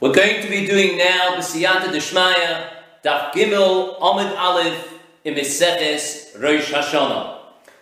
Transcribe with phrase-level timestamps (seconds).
[0.00, 2.70] We're going to be doing now B'siyata Deshmaya,
[3.04, 4.94] Daf Gimel, Amid Aleph,
[5.24, 7.38] in Rosh Hashanah.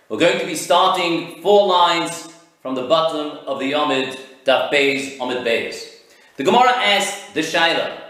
[0.09, 2.29] We're going to be starting four lines
[2.63, 5.93] from the bottom of the Amid, Daf Beis, Amid Beis.
[6.39, 8.01] The Gemara asks the Shaila,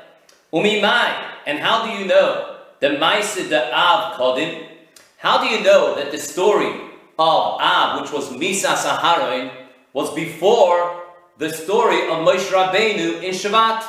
[0.53, 4.69] Umi Mai, and how do you know the Maisa Av Kodim?
[5.17, 6.73] How do you know that the story
[7.19, 9.51] of Av, which was Misa Saharoin,
[9.93, 11.03] was before
[11.39, 13.85] the story of Moshe Rabbeinu in Shvat?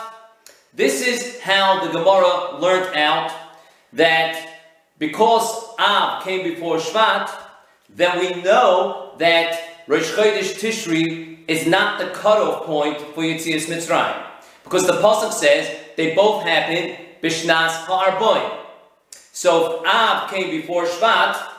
[0.74, 3.32] This is how the Gemara learned out
[3.94, 4.48] that
[5.00, 7.32] because Av came before Shvat,
[7.90, 14.24] then we know that Rosh Chodesh Tishri is not the cutoff point for Yitzias Mitzrayim.
[14.64, 18.66] Because the Pasuk says they both happened Bishnas Ha'arboim.
[19.32, 21.57] So if Av came before Shvat,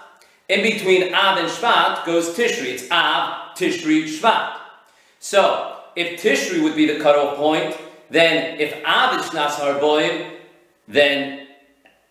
[0.48, 2.66] in between Av and Shvat goes Tishri.
[2.66, 4.58] It's Av, Tishri, Shvat.
[5.18, 7.76] So if Tishri would be the cutoff point,
[8.10, 10.30] then if Av is Shnas Harboim,
[10.86, 11.46] then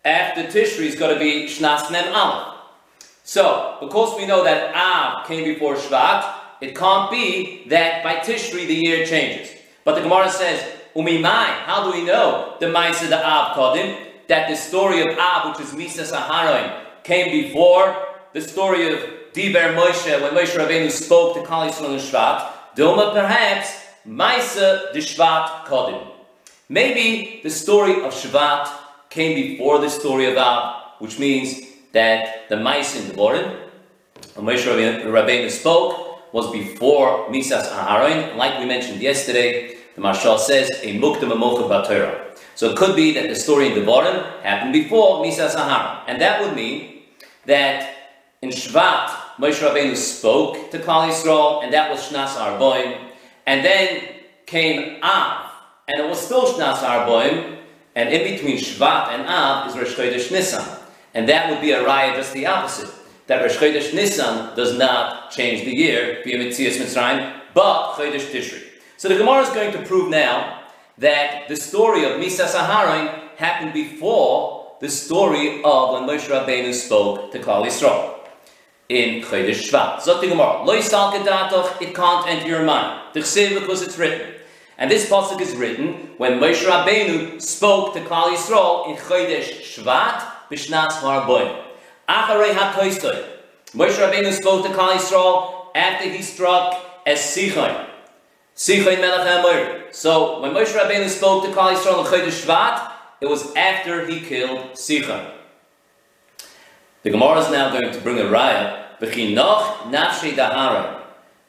[0.04, 2.54] after Tishri is going to be Shnas Nem Aleph.
[3.24, 8.66] So, because we know that Av came before Shvat, it can't be that by Tishri
[8.66, 9.54] the year changes.
[9.84, 10.64] But the Gemara says,
[10.94, 14.06] Umimai, how do we know the Maisa the Av Kodim?
[14.28, 18.98] That the story of Av, which is Misa Saharim, came before the story of
[19.32, 22.50] Diber Moshe, when Moshe Rabbeinu spoke to Kali Yisrael in Shvat.
[22.76, 26.06] Dilma, perhaps, Maisa de Shvat Kodim.
[26.68, 28.70] Maybe the story of Shvat
[29.10, 31.60] came before the story of Av, which means
[31.92, 33.68] that the Maisa in the Borim,
[34.34, 39.76] when Moshe Rabbeinu spoke, was before Misas Aharon, like we mentioned yesterday.
[39.94, 42.38] The Marshal says a Muktam Amocha Batera.
[42.54, 46.20] So it could be that the story in the Borim happened before Misas Aharon, and
[46.20, 47.02] that would mean
[47.46, 47.97] that
[48.40, 49.08] in Shvat
[49.38, 53.10] Moshe Rabbeinu spoke to Klal Yisrael, and that was Shnas Arboim.
[53.46, 54.02] And then
[54.46, 55.50] came Av,
[55.88, 57.58] and it was still Shnas Arboim,
[57.94, 60.64] and in between Shvat and Av is Rosh Chodesh Nisan.
[61.14, 62.90] And that would be a riot just the opposite.
[63.26, 68.62] That Rosh Chodesh Nisan does not change the year, via Mitzias Mitzrayim, but Chodesh Tishri.
[68.96, 70.62] So the Gemara is going to prove now
[70.98, 77.32] that the story of Misa Saharim happened before the story of when Moshe Rabbeinu spoke
[77.32, 78.17] to Klal Yisrael
[78.88, 80.00] in Chodesh Shvat.
[80.00, 83.00] Zot the Gemara, Lo yisal kedatoch, it can't enter your mind.
[83.12, 84.34] Tichsev because it's written.
[84.78, 90.20] And this pasuk is written when Moshe Rabbeinu spoke to Klal Yisrael in Chodesh Shvat
[90.50, 91.64] b'shnas harboim.
[92.08, 93.26] Acharei hakoistoi.
[93.72, 96.76] Moshe Rabbeinu spoke to Klal Yisrael after he struck
[97.06, 97.86] as Sichon.
[98.56, 99.92] Sichon melech HaMor.
[99.92, 104.20] So when Moshe Rabbeinu spoke to Klal Yisrael in Chodesh Shvat, it was after he
[104.20, 105.37] killed Sichon.
[107.02, 108.98] The Gemara is now going to bring a raya.
[109.00, 111.00] B'chinoch nafshi da'aron.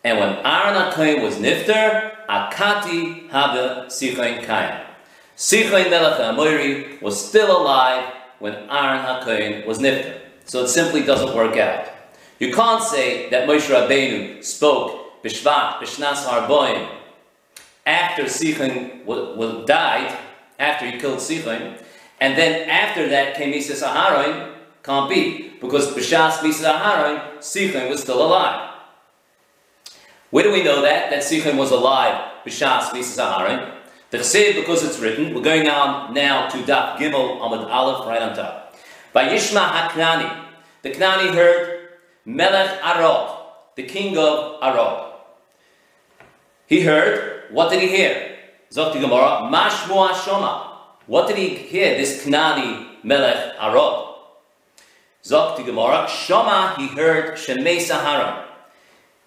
[0.04, 4.82] And when Aaron HaKohen was nifter, akati haba sichain kain.
[5.36, 10.20] Sichain melech HaMoiri was still alive when Aaron HaKohen was nifter.
[10.46, 11.90] So it simply doesn't work out.
[12.40, 16.90] You can't say that Moshe Rabbeinu spoke b'shvat, b'shnas harboim,
[17.86, 20.18] after was died,
[20.60, 21.82] after he killed Sichain,
[22.22, 24.54] and then after that came Isa Saharim,
[24.90, 28.74] can't be, because B'shas Misa Aharon, Sichon was still alive.
[30.32, 31.12] Where do we know that?
[31.12, 33.76] That Sichon was alive, B'shas Misa Aharon.
[34.10, 38.20] The Chsev, because it's written, we're going on now to Daf Gimel Amad Aleph, right
[38.20, 38.76] on top.
[39.14, 40.46] By Yishma HaKnani,
[40.82, 41.90] the Knani heard
[42.26, 43.42] Melech Arod,
[43.76, 45.14] the king of Arod.
[46.66, 48.38] He heard, what did he hear?
[48.72, 50.78] Zokti Gemara, Mashmu Shoma.
[51.06, 54.09] What did he hear, this Knani Melech Arod?
[55.30, 58.48] Zok Gemara, Shama, he heard Shemei Sahara.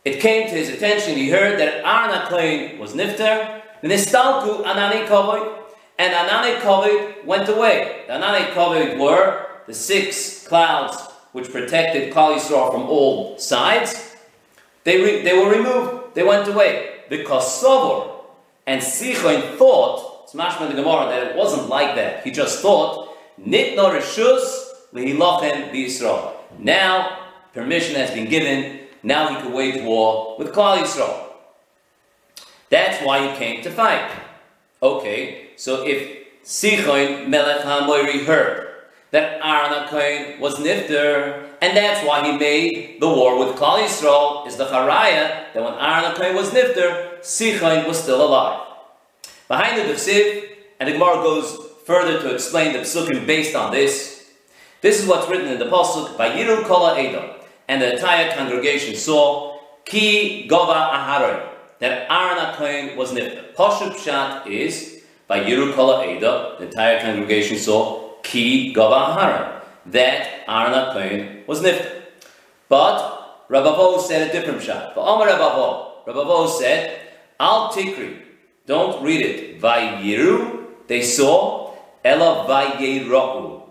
[0.05, 5.63] It came to his attention, he heard that Aaron HaKohen was Nifter, Nistalku Anani Kovoid,
[6.01, 8.03] and Anani Kovoid went away.
[8.09, 10.97] The Anani Kovoid were the six clouds
[11.31, 14.17] which protected Klal Yisrael from all sides.
[14.83, 17.03] They, re- they were removed, they went away.
[17.11, 18.25] Because Sovor
[18.67, 22.25] and Sichon thought, Smash the Gemara, that it wasn't like that.
[22.25, 26.33] He just thought, Nitno Rishus Lehilachem Yisrael.
[26.59, 27.19] Now,
[27.53, 28.81] permission has been given.
[29.03, 31.29] Now he can wage war with Klal Yisrael.
[32.69, 34.11] That's why he came to fight.
[34.83, 38.69] Okay, so if Sichon Melech HaMoiri heard
[39.11, 44.47] that Aaron HaKohen was Nifter, and that's why he made the war with Klal Yisrael,
[44.47, 48.67] is the Haraya that when Aaron HaKohen was Nifter, Sichon was still alive.
[49.49, 50.49] Behind the Dufsiv,
[50.81, 54.22] and the Gemara goes further to explain the Psukim based on this,
[54.83, 57.31] this is what's written in the Pasuk by Yiru Kola Edom.
[57.69, 61.49] and the entire congregation saw Ki Gova Aharon,
[61.79, 63.55] that Aaron HaKohen was nifta.
[63.55, 70.45] Poshup Pshat is, by Yiru Kola Eda, the entire congregation saw Ki Gova Aharon, that
[70.49, 72.03] Aaron HaKohen was nifta.
[72.69, 74.95] But Rabbi said a different Pshat.
[74.95, 77.01] But Omar Rabbi Rabbi said,
[77.39, 78.19] Al Tikri,
[78.67, 79.61] don't read it.
[79.61, 81.75] Vayiru, they saw,
[82.05, 83.62] Ela Vayira'u,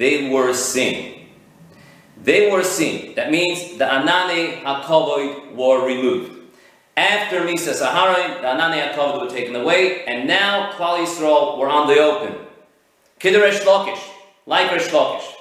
[0.00, 1.28] they were seen.
[2.22, 3.14] They were seen.
[3.16, 6.32] That means the Anane HaKavod were removed.
[6.96, 11.86] After Misa Saharim, the Anane HaKavod were taken away, and now Klal Yisrael were on
[11.86, 12.34] the open.
[13.20, 14.00] Kidresh Lakish,
[14.46, 15.34] like Resh Lakish.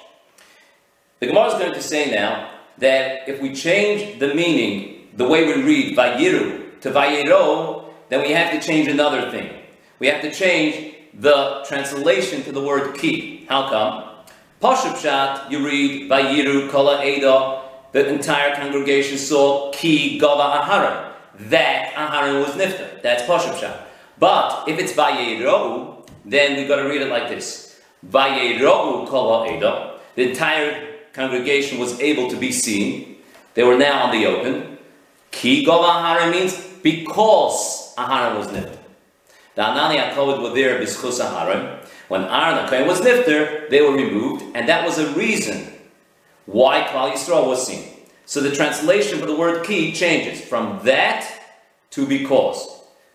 [1.21, 5.45] The Gemara is going to say now that if we change the meaning, the way
[5.45, 9.53] we read Vayiru to Vayiro, then we have to change another thing.
[9.99, 13.45] We have to change the translation to the word ki.
[13.47, 14.08] How come?
[14.61, 17.61] Pashup you read Vayiru Kola Eda,
[17.93, 21.13] the entire congregation saw Ki Gava Aharon.
[21.49, 23.01] That Aharon was Nifta.
[23.01, 23.81] That's Pashup
[24.17, 27.79] But if it's Vayiru, then we've got to read it like this.
[28.05, 29.97] Vayiru Kola Eda.
[30.15, 33.15] The entire congregation was able to be seen.
[33.53, 34.77] They were now on the open.
[35.31, 38.77] Ki Gava Aharon means because Aharon was Nifta.
[39.55, 41.78] The Anani HaKovod were there B'schus Aharon.
[42.09, 45.71] When Aaron HaKohen was nifter, they were removed, and that was a reason
[46.47, 47.87] why Klal Yisrael was seen.
[48.25, 51.27] So the translation for the word ki changes from that
[51.91, 52.67] to because.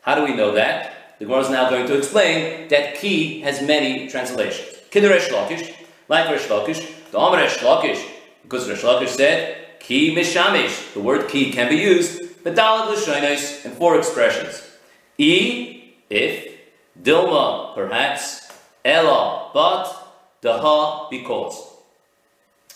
[0.02, 1.18] How do we know that?
[1.18, 4.78] The Gemara is now going to explain that ki has many translations.
[4.90, 5.74] Kidder Resh Lakish,
[6.08, 8.04] like Resh Lakish, the Resh Lakish,
[8.42, 10.94] because Resh Lakish said, ki mishamish.
[10.94, 14.62] The word ki can be used, medalad l'shoinos, in four expressions.
[15.18, 16.54] E, if,
[17.02, 18.43] Dilma, perhaps,
[18.84, 19.84] Ella, but,
[20.40, 21.68] the ha, because.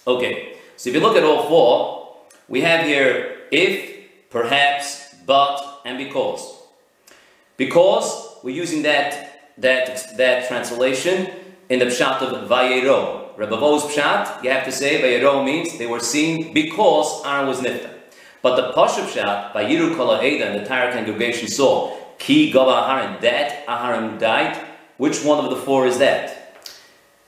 [0.07, 2.17] Okay, so if you look at all four,
[2.49, 6.63] we have here if, perhaps, but, and because.
[7.57, 9.27] Because we're using that
[9.59, 11.29] that that translation
[11.69, 13.37] in the pshat of Vayero.
[13.37, 17.99] Rebavo's pshat, you have to say Vayero means they were seen because Aaron was nifta.
[18.43, 23.67] But the Pasha pshat, Vayiru Kol and the entire congregation saw Ki Gava Aharon, that
[23.67, 24.57] Aharon died,
[24.99, 26.57] which one of the four is that?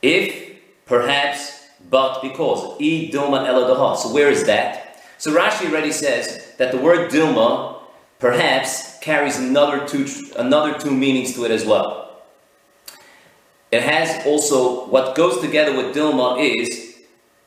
[0.02, 2.81] If, perhaps, but, because.
[2.81, 3.96] E Dilma Eladaha.
[3.96, 5.02] So where is that?
[5.19, 7.81] So Rashi already says that the word Dilma
[8.19, 10.06] perhaps carries another two,
[10.37, 12.22] another two meanings to it as well.
[13.70, 16.99] It has also, what goes together with Dilma is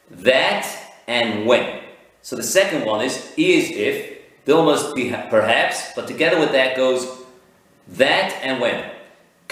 [0.10, 0.66] that
[1.08, 1.82] and when.
[2.22, 4.94] So the second one is, is if, Dilma's
[5.30, 7.08] perhaps, but together with that goes
[7.90, 8.90] that and when.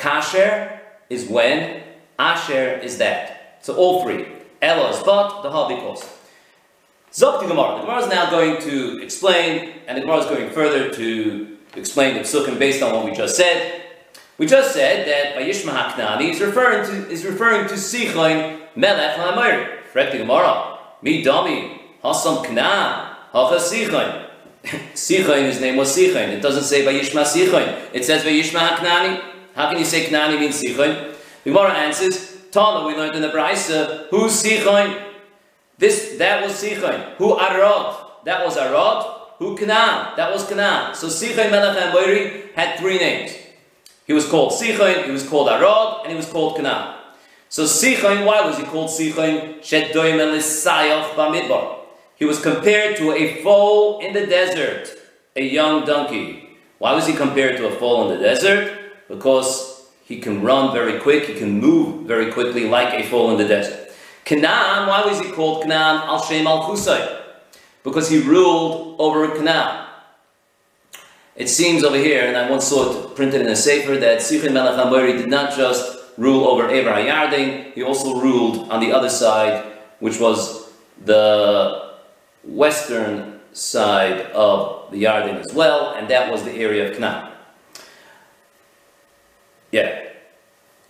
[0.01, 0.79] Kasher
[1.11, 1.83] is when,
[2.17, 3.59] Asher is that.
[3.61, 4.25] So all three.
[4.59, 6.03] Ella is but, the ha because.
[7.11, 7.75] Zok the Gemara.
[7.75, 12.15] The Gemara is now going to explain, and the Gemara is going further to explain
[12.15, 13.83] the psukim based on what we just said.
[14.39, 19.17] We just said that by Yishma HaKnani is referring to is referring to Sichain Melech
[19.17, 19.83] HaMayri.
[19.91, 20.79] Fret the Gemara.
[21.03, 24.29] Mi Dami Hasam Knan Hacha Sichain.
[24.95, 26.29] Sichain, his name was Sichain.
[26.29, 27.89] It doesn't say by Yishma Sichain.
[27.93, 29.30] It says by Yishma HaKnani.
[29.55, 31.15] How can you say Knani means Sichon?
[31.43, 35.09] The Gemara answers, Tana, we learned in the Brisa, uh, who's Sichon?
[35.77, 37.15] This, that was Sichon.
[37.15, 37.95] Who Arad?
[38.25, 39.05] That was Arad.
[39.39, 40.13] Who Canaan?
[40.17, 40.93] That was Canaan.
[40.93, 43.35] So Sichon Melech and had three names.
[44.05, 46.95] He was called Sichon, he was called Arad, and he was called Canaan.
[47.49, 49.59] So Sichon, why was he called Sichon?
[49.59, 51.79] Shedoim Elisayach Bamidbar.
[52.15, 54.95] He was compared to a foal in the desert,
[55.35, 56.57] a young donkey.
[56.77, 58.80] Why was he compared to a foal in the desert?
[59.11, 63.37] Because he can run very quick, he can move very quickly like a foal in
[63.37, 63.91] the desert.
[64.23, 67.19] Canaan, why was he called Canaan al Shem al Kusay?
[67.83, 69.87] Because he ruled over Canaan.
[71.35, 74.53] It seems over here, and I once saw it printed in a sefer, that Sichin
[74.53, 79.09] Melech Amori did not just rule over Eber HaYarden, he also ruled on the other
[79.09, 79.65] side,
[79.99, 80.69] which was
[81.03, 81.93] the
[82.43, 87.30] western side of the Yarden as well, and that was the area of Canaan.
[89.71, 90.07] Yeah.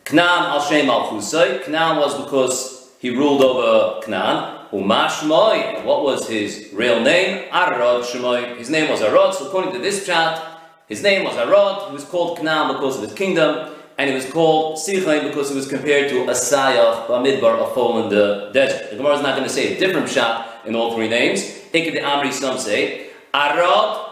[0.04, 1.64] Canaan al Shem al Chusay.
[1.64, 4.68] Canaan was because he ruled over Canaan.
[4.72, 5.84] Umashmoy.
[5.86, 7.48] What was his real name?
[7.52, 8.58] Arad Shemoy.
[8.58, 9.34] His name was Arad.
[9.36, 10.42] So according to this chat,
[10.88, 11.90] his name was Arad.
[11.90, 13.74] He was called Canaan because of his kingdom.
[13.98, 18.10] And he was called Sichai because he was compared to Asayah, Bamidbar, a foal in
[18.10, 18.90] the desert.
[18.90, 21.44] The Gemara is not going to say a different shot in all three names.
[21.74, 23.10] Iked Amri, some say.
[23.34, 24.11] Arad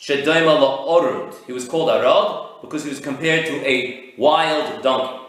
[0.00, 1.34] Shedaima Orud.
[1.46, 5.26] He was called Arad because he was compared to a wild donkey.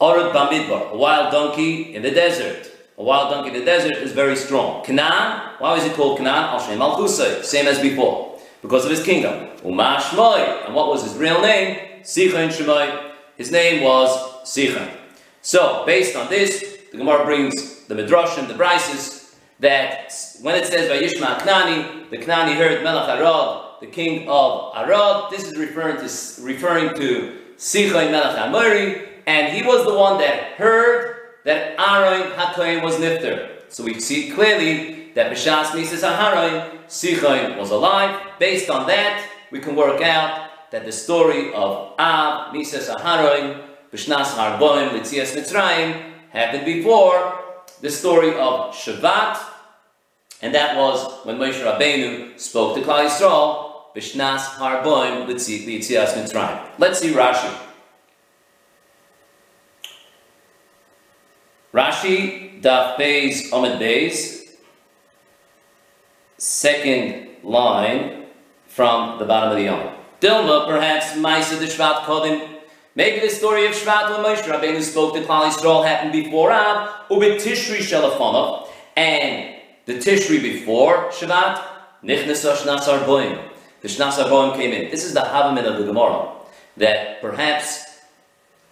[0.00, 2.70] Orad Bamidbar, a wild donkey in the desert.
[2.96, 4.84] a wild donkey in the desert, is very strong.
[4.84, 6.44] Canaan, why was he called Canaan?
[6.50, 9.48] Al Shem Al same as before, because of his kingdom.
[9.64, 11.78] Uma Shmoy, and what was his real name?
[12.02, 13.12] Sichon Shmoy.
[13.36, 14.10] His name was
[14.44, 14.88] Sichon.
[15.40, 19.19] So, based on this, the Gemara brings the Midrashim, the Brises,
[19.60, 24.72] that when it says by Yishma Knani, the Knani heard Melech Arad, the king of
[24.76, 25.30] Arad.
[25.30, 30.52] This is referring to referring to Sichon Melech Amori, and he was the one that
[30.52, 33.62] heard that Aaron HaKohen was Nifter.
[33.68, 38.20] So we see clearly that B'Shas Mises HaHaroin, Sichon was alive.
[38.38, 43.62] Based on that, we can work out that the story of Ab, Mises HaHaroin,
[43.92, 47.40] B'Shnas Harboim, Litzias Mitzrayim, happened before
[47.80, 49.38] the story of Shvat,
[50.42, 56.66] and that was when Moshe Rabbeinu spoke to Klal Yisrael, B'Shnas Harboim, Litzias Mitzrayim.
[56.78, 57.52] Let's see Rashi.
[61.74, 64.48] Rashi, Daf Beis, Omid Beis,
[66.38, 68.26] second line
[68.66, 69.94] from the bottom of the Yom.
[70.20, 72.56] Dilma, perhaps, Maisa de Shvat Kodim.
[72.94, 77.08] Maybe the story of Shvat when Moshe Rabbeinu spoke to Klal Yisrael happened before Ab,
[77.10, 81.62] Ubit Tishri Shelafonov, and the Tishri before Shvat,
[82.04, 83.40] Nichnas Shnasar Boim.
[83.80, 84.90] The Shnasar Boim came in.
[84.90, 86.32] This is the Havamin of the Gemara,
[86.76, 87.84] that perhaps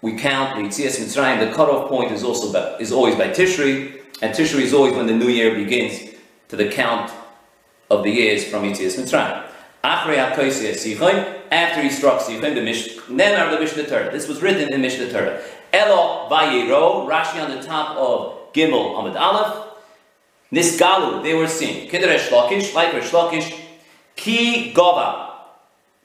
[0.01, 4.01] we count the Yitzias Mitzrayim, the cutoff point is also by, is always by Tishri,
[4.23, 6.15] and Tishri is always when the new year begins
[6.49, 7.11] to the count
[7.91, 9.45] of the years from Yitzias Mitzrayim.
[9.85, 14.11] After he struck Sichon, the Mish, Nemar the Mishnah Torah.
[14.11, 15.41] This was written in Mishnah Torah.
[15.73, 19.68] Elo Vayero, Rashi on the top of Gimel Amid Aleph.
[20.53, 21.91] Nisgalu, they were seen.
[21.91, 23.55] Kidresh Lakish, like Resh.
[24.17, 25.29] Ki Gova,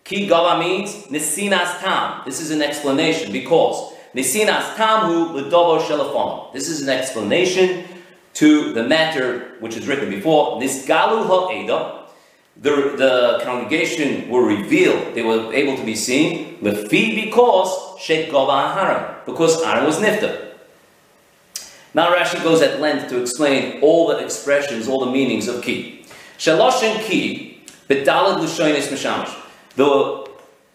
[0.03, 2.23] Ki gava means Nisinas tam.
[2.25, 6.51] This is an explanation because Nisinas tam hu ledovo shelafon.
[6.51, 7.85] This is an explanation
[8.33, 10.59] to the matter which is written before.
[10.59, 12.01] Nisgalu ha'eda.
[12.57, 15.15] The, the congregation were revealed.
[15.15, 16.57] They were able to be seen.
[16.59, 19.15] Lefi because shek gava Aaron.
[19.25, 20.52] Because Aaron was nifta.
[21.93, 26.05] Now Rashi goes at length to explain all the expressions, all the meanings of ki.
[26.37, 29.33] Shalosh and ki, bedalad l'shoynes mishamish.
[29.75, 30.23] The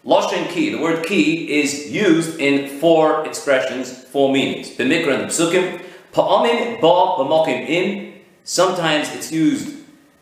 [0.05, 4.69] Loshen ki, the word ki, is used in four expressions, four meanings.
[4.69, 5.81] B'mikra and psukim,
[6.13, 8.13] pa'amim ba b'mokim im.
[8.45, 9.75] Sometimes it's used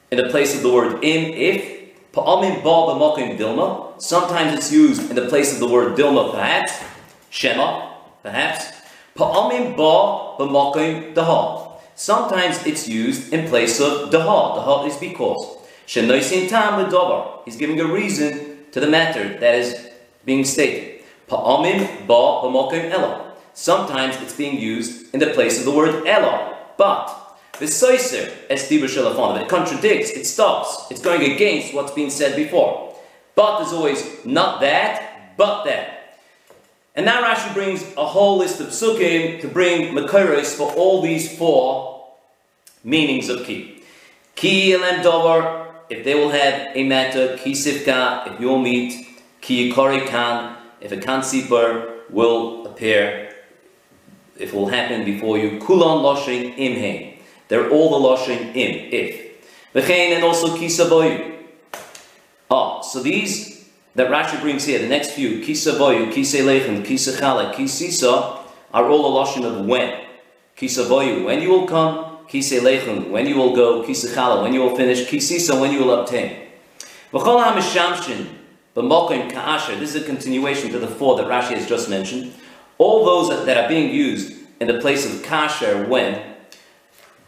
[0.09, 1.77] in the place of the word im, if.
[2.11, 4.01] Pa'amim ba b'mokim dilma.
[4.01, 6.73] Sometimes it's used in the place of the word dilma, perhaps.
[7.29, 8.76] Shema, perhaps.
[9.17, 11.79] Pa'amim ba b'mokim daha.
[11.95, 14.57] Sometimes it's used in place of daha.
[14.57, 15.57] Daha is because.
[15.87, 19.89] Shenoisin tam He's giving a reason to the matter that is
[20.23, 21.01] being stated.
[21.27, 23.33] Pa'amim ba b'mokim elo.
[23.55, 27.07] Sometimes it's being used in the place of the word elo, but
[27.53, 32.95] v'soiser es dibur It contradicts, it stops, it's going against what's been said before.
[33.33, 35.96] But there's always not that, but that.
[36.97, 41.37] And now Rashi brings a whole list of psukim to bring makoros for all these
[41.37, 42.07] four
[42.83, 43.83] meanings of ki.
[44.35, 49.07] Ki elem dover if they will have a matter, ki sifka, if you'll meet,
[49.41, 53.31] ki yikori kan, if a kan sipar will appear,
[54.35, 57.19] if it will happen before you, kulon loshin imhein.
[57.47, 59.43] They're all the loshin im, if.
[59.73, 61.35] V'chein and also ki saboyu.
[62.49, 63.56] Oh, so these
[63.97, 68.39] that Rashi brings here, the next few, ki saboyu, ki selechem, ki sechala, ki sisa,
[68.73, 70.05] are all the loshin of when.
[70.55, 74.53] Ki saboyu, when you will come, Kise lechum, when you will go, kise chala, when
[74.53, 76.35] you will finish, kisisa, when you will obtain.
[77.13, 78.27] V'chol ha-mishamshin,
[78.75, 82.33] b'mokim ka'asher, this is a continuation to the four that Rashi has just mentioned.
[82.77, 86.21] All those that, that are being used in the place of kasher, when,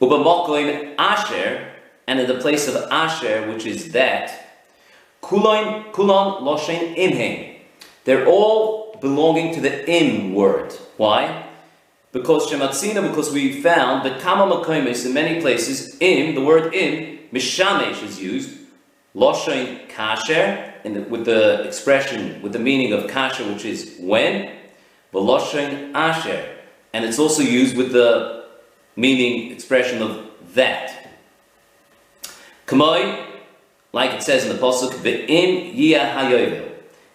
[0.01, 1.71] u'b'mokim asher,
[2.05, 4.48] and in the place of asher, which is that,
[5.21, 7.57] kulon, kulon loshen imhem.
[8.05, 10.73] They're all belonging to the im word.
[10.97, 11.45] Why?
[12.11, 17.19] Because Shematzina, because we found that Kama Makoimis in many places, im, the word im,
[17.31, 18.57] Mishamesh is used,
[19.15, 24.51] Loshain Kasher, the, with the expression, with the meaning of Kasher, which is when,
[25.11, 26.55] but Loshain Asher.
[26.93, 28.45] And it's also used with the
[28.95, 31.13] meaning, expression of that.
[32.65, 33.28] Kamoi,
[33.91, 36.71] like it says in the Pasuk, Ve'im Yiyah HaYovel.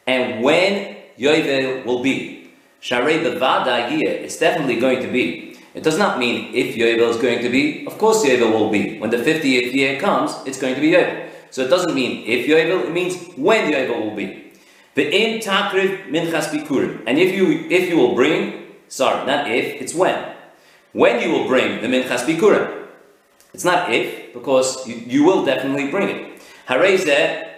[0.07, 2.50] And when Yovel will be.
[2.81, 5.57] Sharei bevada year, it's definitely going to be.
[5.75, 7.87] It does not mean if Yovel is going to be.
[7.87, 8.99] Of course Yovel will be.
[8.99, 11.31] When the 50th year comes, it's going to be Yovel.
[11.50, 14.52] So it doesn't mean if Yovel, it means when Yovel will be.
[14.97, 17.02] in takriv minchas bikurim.
[17.07, 20.35] And if you if you will bring, sorry, not if, it's when.
[20.95, 22.87] when you will bring the Minchas Bikurim.
[23.52, 26.34] It's not if, because you, you will definitely bring it.
[26.68, 27.50] Hareze,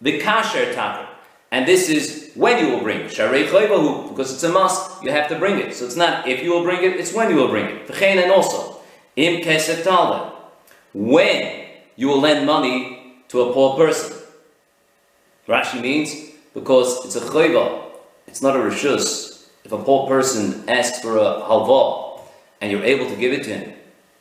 [0.00, 1.08] the kasher taker.
[1.50, 3.10] And this is when you will bring it.
[3.12, 5.72] Sharei chayvahu, because it's a must, you have to bring it.
[5.74, 7.86] So it's not if you will bring it, it's when you will bring it.
[7.86, 8.80] V'chein and also,
[9.16, 10.32] im kesef
[10.92, 14.16] when you will lend money to a poor person.
[15.48, 17.84] Rashi means because it's a chayva,
[18.26, 19.46] it's not a rishus.
[19.64, 22.20] If a poor person asks for a halva
[22.60, 23.74] and you're able to give it to him,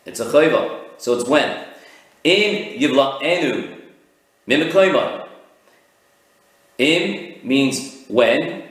[0.05, 0.81] it's a chayva.
[0.97, 1.65] So it's when.
[2.23, 3.21] Im yivla
[4.47, 5.27] enu mimikoimai.
[6.77, 8.63] Im means when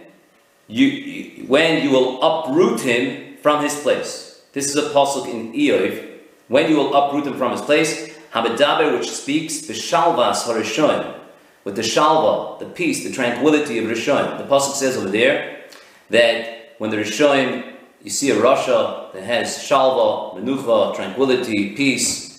[0.68, 4.42] you when you will uproot him from his place.
[4.52, 6.10] This is a pasuk in Iyov.
[6.48, 11.18] When you will uproot him from his place, Habedaber, which speaks the shalvas harishon,
[11.64, 14.38] with the shalva, the peace, the tranquility of Rishon.
[14.38, 15.64] The pasuk says over there
[16.10, 22.31] that when the Rishon, you see a rasha that has shalva, menucha, tranquility, peace.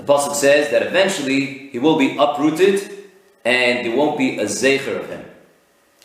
[0.00, 2.90] The pasuk says that eventually he will be uprooted
[3.44, 5.22] and there won't be a zecher of him.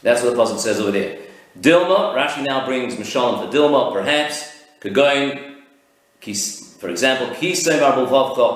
[0.02, 1.20] That's what the pasuk says over there.
[1.58, 5.62] Dilma, Rashi now brings Mishalim for Dilma, perhaps, Kagoin,
[6.78, 7.28] for example,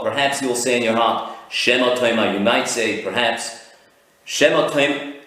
[0.03, 3.65] perhaps you will say in your heart, Shema Toima, you might say, perhaps,
[4.25, 5.23] Shema Toimar,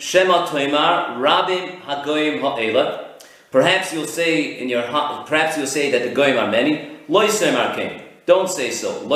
[1.17, 3.15] Rabim Hagoyim Ha'ela.
[3.51, 6.99] Perhaps you'll say in your heart, perhaps you'll say that the Goyim are many.
[7.09, 8.12] Loisemar came.
[8.27, 9.09] Don't say so.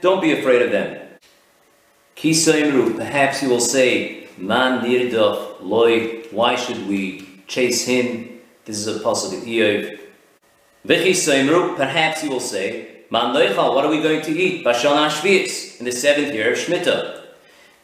[0.00, 1.02] Don't be afraid of them.
[2.16, 8.40] Kisoimru, perhaps you will say, Man nirdov loy, why should we chase him?
[8.64, 9.98] This is a pasuk of Iyov.
[10.86, 14.64] V'chisoimru, perhaps you will say, Man loichal, what are we going to eat?
[14.64, 17.22] Bashon Ashvius, in the seventh year of Shemitah.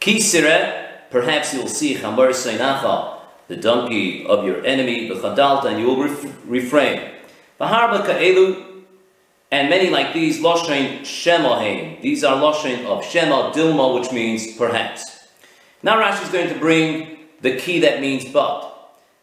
[0.01, 5.87] Kisire, perhaps you will see Chamor Seinacha, the donkey of your enemy, B'chadalta, and you
[5.87, 7.11] will ref- refrain.
[7.61, 8.78] V'harba ka'elu,
[9.51, 12.01] and many like these, Loshain Shemohain.
[12.03, 15.29] These are Loshain of Shema Dilma, which means perhaps.
[15.83, 18.75] Now Rashi is going to bring the key that means but.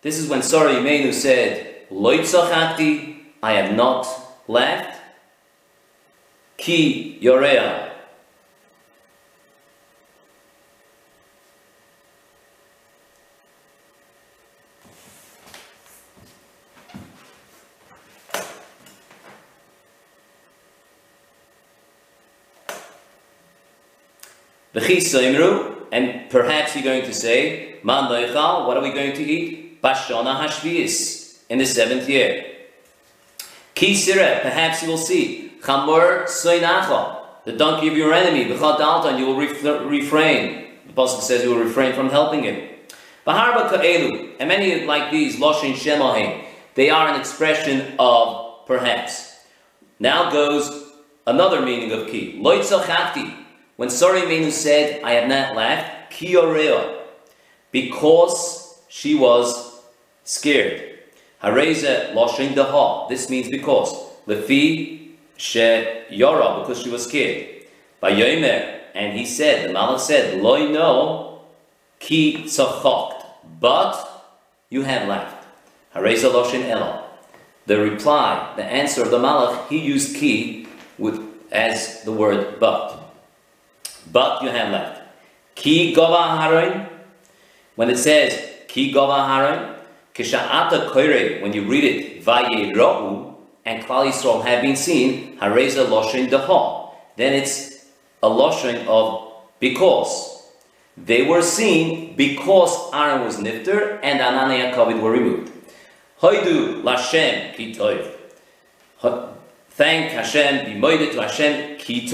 [0.02, 4.08] This is when Sarah Yimenu said, Loitzachati, I have not
[4.48, 5.00] laughed.
[6.58, 7.85] Ki Yorea.
[24.76, 29.82] And perhaps you're going to say, Man what are we going to eat?
[29.82, 32.44] Bashona Hashviis, in the seventh year.
[33.76, 39.38] Kisire, perhaps you will see, Chamur Soinacha, the donkey of your enemy, B'chadalta, you will
[39.38, 40.72] refrain.
[40.86, 42.70] The Apostle says you will refrain from helping him.
[43.28, 49.40] Baharba Ka'elu, and many like these, Loshin Shemohim, they are an expression of perhaps.
[50.00, 50.92] Now goes
[51.28, 52.42] another meaning of ki.
[52.42, 53.45] Loitzachati,
[53.76, 57.02] when Sari Menu said, I have not laughed, Kioreo,
[57.72, 59.82] because she was
[60.24, 61.00] scared.
[61.44, 63.94] Hareza Loshin Daha, this means because.
[64.28, 67.66] Lefi She Yora, because she was scared.
[68.00, 71.42] By Yomer, and he said, the Malach said, Loi no,
[72.00, 73.26] Ki Tzachokt,
[73.60, 74.26] but
[74.70, 75.46] you have laughed.
[75.94, 77.04] Hareza Loshin Elo.
[77.66, 83.05] The reply, the answer of the Malach, he used ki with as the word but
[84.12, 85.02] but you have left.
[85.56, 86.90] Ki gova haroin,
[87.76, 89.78] when it says ki gova haroin,
[90.14, 95.86] kisha'ata koire, when you read it, vaye ro'u, and Klal Yisrael have been seen, hareza
[95.86, 96.92] loshin deha.
[97.18, 97.86] Then it's
[98.22, 100.34] a loshin of because.
[100.98, 105.52] They were seen because Aaron was nifter and Anani Kovoid were removed.
[106.22, 107.74] Hoidu lashem ki
[109.70, 112.08] Thank Hashem, be moided to Hashem ki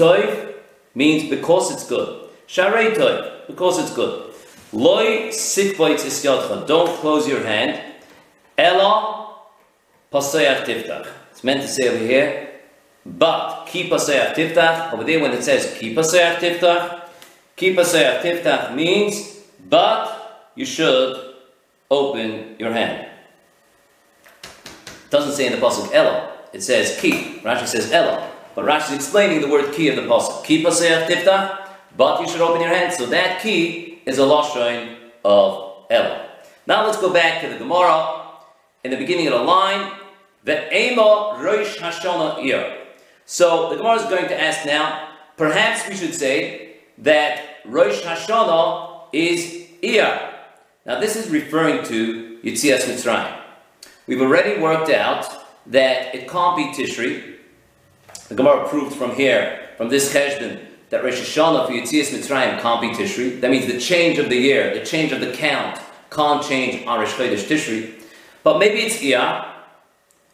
[0.94, 2.28] means because it's good.
[2.48, 4.34] Sharei because it's good.
[4.72, 7.80] Loi sikvoitz is don't close your hand.
[8.56, 9.34] Ella
[10.12, 11.08] pasayach tiftach.
[11.30, 12.50] It's meant to say over here,
[13.04, 17.08] but ki pasayach tiftach, over there when it says ki pasayach tiftach,
[17.56, 21.34] ki pasayach tiftach means, but you should
[21.90, 23.08] open your hand.
[24.44, 27.42] It doesn't say in the pasuk Ella, it says keep.
[27.42, 28.31] Rashi says Ella.
[28.54, 30.44] But Rashi is explaining the word key of the pasuk.
[30.44, 32.92] Ki paseach tifta, but you should open your hand.
[32.92, 36.26] So that key is a lashon of El.
[36.66, 38.20] Now let's go back to the Gemara.
[38.84, 39.92] In the beginning of the line,
[40.44, 42.78] the Ema Rosh Hashana Ir.
[43.24, 49.04] So the Gemara is going to ask now, perhaps we should say that Rosh Hashana
[49.12, 50.30] is Ir.
[50.84, 53.38] Now this is referring to Yitzias Mitzrayim.
[54.06, 55.26] We've already worked out
[55.66, 57.31] that it can't be Tishri.
[58.32, 62.80] The Gemara proved from here, from this Cheshbon, that Rosh Hashanah for Yitzias Mitzrayim can't
[62.80, 63.38] be Tishri.
[63.42, 65.78] That means the change of the year, the change of the count,
[66.10, 68.02] can't change on Rosh Chodesh Tishri.
[68.42, 69.52] But maybe it's Iyar.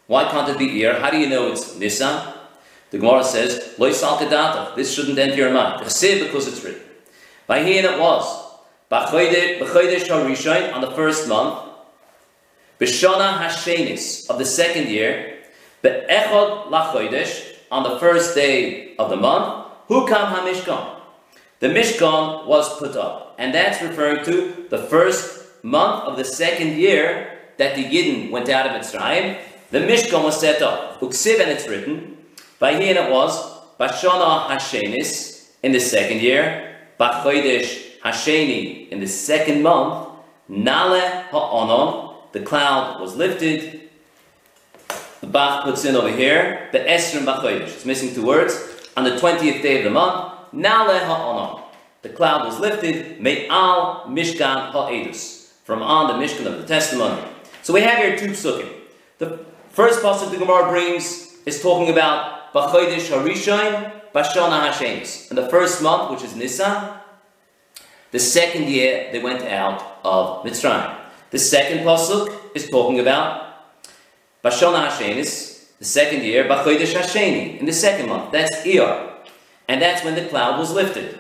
[0.07, 1.01] Why can't it be Iyar?
[1.01, 2.35] How do you know it's Nisan?
[2.91, 5.81] The Gemara says, Loi This shouldn't enter your mind.
[5.81, 6.81] Because it's written.
[7.49, 8.55] By here it was.
[8.93, 11.69] B'chodesh HaRishon on the first month.
[12.79, 15.39] B'shana Hashenis of the second year.
[15.83, 19.67] Be'echod Lachodesh on the first day of the month.
[19.89, 20.97] Hukam HaMishkan.
[21.61, 23.35] The Mishkan was put up.
[23.39, 28.49] And that's referring to the first month of the second year that the Yidden went
[28.49, 29.41] out of Mitzrayim.
[29.71, 31.01] The Mishkan was set up.
[31.01, 32.17] Uksiv and it's written.
[32.59, 33.33] By here it was.
[33.79, 36.77] Bashana Hashenis in the second year.
[36.99, 40.09] B'chodesh Hasheni, in the second month,
[40.49, 43.88] Nale Ha'onon, the cloud was lifted.
[45.21, 48.55] The Bach puts in over here, the Esrim B'chodesh, it's missing two words.
[48.97, 51.63] On the 20th day of the month, Nale Ha'onon,
[52.03, 57.21] the cloud was lifted, Me'al Mishkan Ha'edus, from on the Mishkan of the testimony.
[57.63, 58.73] So we have here two psukim.
[59.19, 65.31] The first pasuk the Gemara brings is talking about B'chodesh Harishon, Bashana Hashenis.
[65.31, 66.95] In the first month, which is Nisan,
[68.11, 70.97] the second year they went out of Mitzrayim.
[71.31, 73.48] The second pasuk is talking about
[74.45, 78.33] Bashana Hashenis, the second year, Bachodesh Hasheni, in the second month.
[78.33, 79.11] That's Iyar.
[79.69, 81.19] And that's when the cloud was lifted.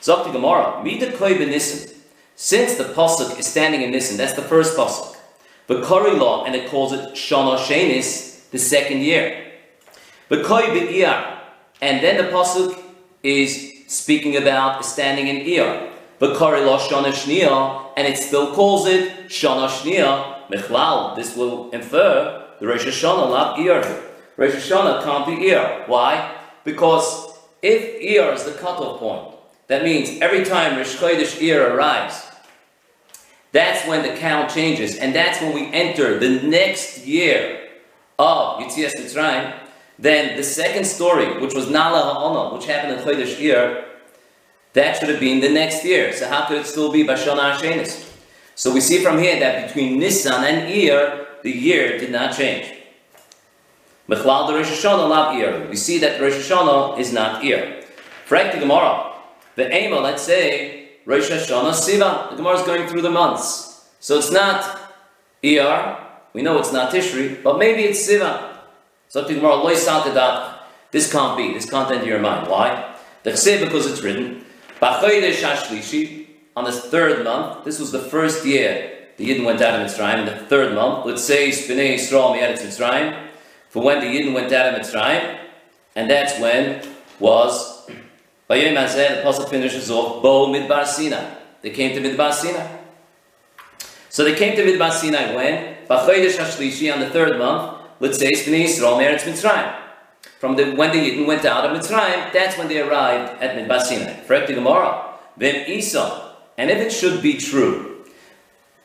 [0.00, 1.90] Zok Gemara, Mida Koi Nissen.
[2.36, 5.16] Since the pasuk is standing in Nissen, that's the first pasuk.
[5.66, 9.52] The Kori law, and it calls it Shana Shenis, the second year.
[10.28, 11.38] The Koi Iyar.
[11.80, 12.78] And then the pasuk
[13.22, 15.90] is speaking about standing in Iyar.
[16.20, 21.16] V'karilo Shana Shnia, and it still calls it Shana Shnia, Michlal.
[21.16, 24.02] This will infer the Rosh Hashanah not Ir.
[24.36, 25.84] Rosh Hashanah can't be Ir.
[25.86, 26.36] Why?
[26.64, 29.34] Because if Ir is the cutoff point,
[29.68, 32.26] that means every time Rosh Chodesh Ir arrives,
[33.52, 37.68] that's when the count changes, and that's when we enter the next year
[38.18, 39.54] of Yitzias Mitzrayim.
[39.96, 43.84] Then the second story, which was Nala Ha'ona, which happened in Chodesh Ir,
[44.72, 46.12] that should have been the next year.
[46.12, 48.10] So how could it still be Bashana Hashenis?
[48.56, 52.72] So we see from here that between Nisan and Iyar, the year did not change.
[54.08, 55.68] Mechlal the Rosh Hashanah lab Iyar.
[55.68, 57.84] We see that Rosh Hashanah is not Iyar.
[58.24, 59.12] Frank the Gemara.
[59.54, 62.30] The Ema, let's say, Rosh Hashanah Sivan.
[62.30, 63.86] The Gemara is going through the months.
[64.00, 64.80] So it's not
[65.42, 66.00] Iyar.
[66.32, 68.56] We know it's not Tishri, but maybe it's Sivan.
[69.08, 69.62] So the Gemara,
[70.92, 71.52] this can't be.
[71.52, 72.48] This can't enter your mind.
[72.50, 72.96] Why?
[73.22, 74.46] The because it's written,
[74.80, 80.20] on the third month, this was the first year the Yidden went out of Mitzrayim,
[80.20, 83.28] in the third month, let's say Spinei Yisrael Mi'eretz Mitzrayim,
[83.68, 85.38] for when the Yidden went out of Mitzrayim,
[85.94, 86.82] and that's when
[87.20, 87.88] was,
[88.50, 91.34] Bayom Hazeh, the Apostle finishes off, Bo Midbar Sinai.
[91.62, 92.78] They came to Midbar Sinai.
[94.10, 95.76] So they came to Midbar Sinai when?
[95.88, 99.82] B'chodesh Hashlishi, on the third month, let's say Spinei Yisrael Mi'eretz Mitzrayim
[100.44, 103.80] from the, when the Yidden went out of Mitzrayim, that's when they arrived at Midbar
[103.80, 104.20] Sinai.
[104.26, 105.14] The Gemara.
[105.36, 107.93] Then Esau, and if it should be true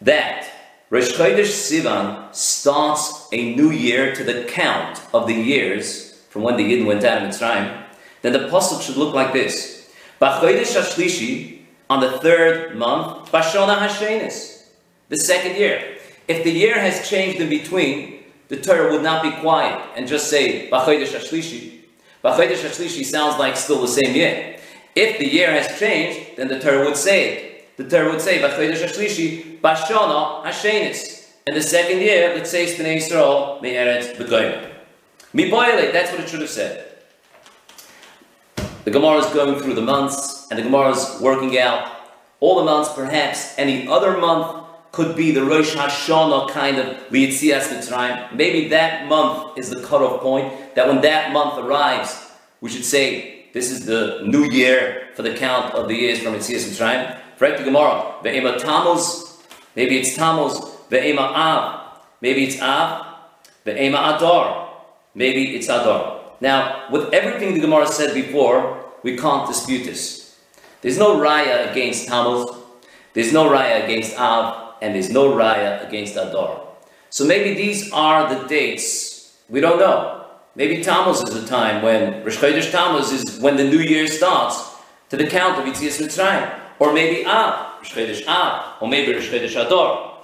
[0.01, 0.49] that
[0.89, 6.57] Rosh Chodesh Sivan starts a new year to the count of the years from when
[6.57, 7.83] the Yidden went out of Mitzrayim,
[8.21, 14.67] then the pasuk should look like this: B'chodesh Hashlishi on the third month, Bashona Hashenis,
[15.09, 15.97] the second year.
[16.27, 20.29] If the year has changed in between, the Torah would not be quiet and just
[20.29, 21.79] say B'chodesh Hashlishi.
[22.23, 24.57] B'chodesh Hashlishi sounds like still the same year.
[24.95, 27.48] If the year has changed, then the Torah would say it.
[27.79, 31.29] The Torah would say B'chodesh Hashlishi Bashana Hashenis.
[31.47, 34.69] And the second year, let's say Bnei Yisrael Me'eretz B'goyim.
[35.33, 36.85] Miboyle, that's what it should have said.
[38.83, 41.89] The Gemara is going through the months, and the Gemara is working out
[42.41, 47.69] all the months, perhaps any other month could be the Rosh Hashanah kind of Lietzias
[47.69, 48.33] Mitzrayim.
[48.33, 53.45] Maybe that month is the cutoff point, that when that month arrives, we should say,
[53.53, 57.17] this is the new year for the count of the years from Lietzias Mitzrayim.
[57.39, 58.15] Correct the Gemara.
[58.21, 59.37] Ve'ema Tammuz,
[59.73, 60.59] maybe it's Tammuz.
[60.91, 63.15] Ve'ema Av, maybe it's Av.
[63.65, 64.69] Ve'ema Adar,
[65.15, 66.19] maybe it's Adar.
[66.41, 70.37] Now, with everything the Gemara said before, we can't dispute this.
[70.81, 72.57] There's no raya against Tammuz.
[73.13, 76.59] There's no raya against Av and there's no raya against Adar.
[77.09, 79.37] So maybe these are the dates.
[79.47, 80.25] We don't know.
[80.55, 84.75] Maybe Tammuz is the time when Rosh Chodesh Tammuz is when the new year starts
[85.09, 86.67] to the count of Yitzias Mitzrayim.
[86.79, 90.17] Or maybe Av, Rosh Chodesh Av, or maybe Rosh Chodesh Adar.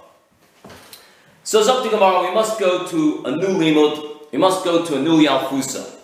[1.44, 5.02] So Zokti Gemara, we must go to a new limud we must go to a
[5.02, 5.96] new Yalfusa.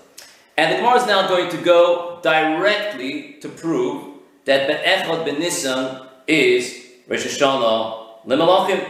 [0.56, 6.82] And the Gemara is now going to go directly to prove that Be'echad Benisan is
[7.10, 8.88] Rosh Hashanah Limalachim.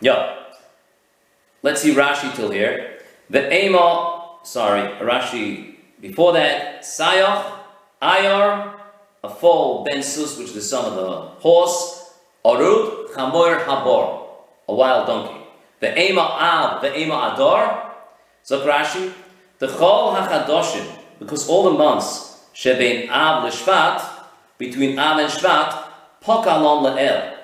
[0.00, 0.36] Yeah.
[1.62, 2.98] Let's see Rashi till here.
[3.30, 7.52] The Ema, sorry, Rashi before that, Sayach,
[8.02, 8.80] Ayar,
[9.24, 12.12] a foal, Ben Sus, which is the son of a horse,
[12.44, 14.26] Arud, Chamor, Habor,
[14.68, 15.40] a wild donkey.
[15.80, 17.94] The Ema Ab, the Ema Adar,
[18.42, 19.12] so Rashi,
[19.58, 20.86] the Chol HaChadoshim,
[21.18, 24.02] because all the months, Shebein Ab Leshvat,
[24.58, 25.84] between Ab and Shvat,
[26.22, 27.36] Pokalon La'el.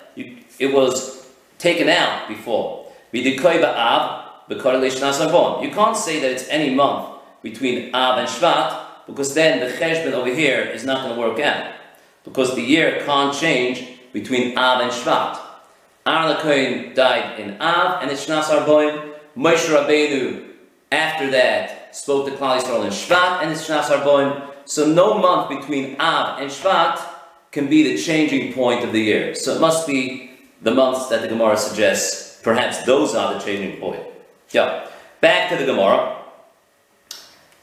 [0.59, 2.87] It was taken out before.
[3.13, 4.25] Vidikoy Ba'ab,
[5.63, 10.13] you can't say that it's any month between Av and Shvat, because then the cheshbon
[10.13, 11.73] over here is not going to work out.
[12.25, 15.41] Because the year can't change between Av and Shvat.
[16.07, 19.15] Aaron Kohen died in Av, and it's Shnas Arboim.
[19.37, 20.53] Moshe Rabbeinu,
[20.93, 24.51] after that, spoke to Klal Yisrael in Shvat, and it's Shnas Arboim.
[24.67, 27.01] So no month between Av and Shvat
[27.51, 29.35] can be the changing point of the year.
[29.35, 32.43] So it must be the months that the Gemara suggests.
[32.43, 34.03] Perhaps those are the changing point.
[34.51, 34.87] Yeah.
[35.23, 36.17] Back to the Gemara.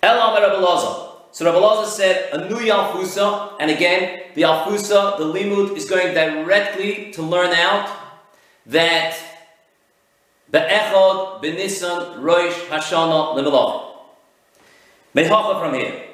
[0.02, 1.05] El Amar
[1.36, 6.13] So Rabbi Lazar said a new Yalfusa, and again, the Yalfusa, the Limud, is going
[6.13, 7.89] directly to learn out
[8.65, 9.17] that
[10.50, 13.95] the Echod Benisan Rosh Hashanah Lemelach.
[15.13, 16.06] Mehacha from here.